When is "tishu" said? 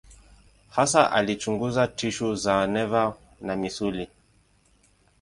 1.87-2.35